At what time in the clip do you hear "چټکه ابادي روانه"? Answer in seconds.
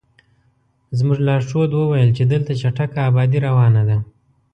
2.61-3.81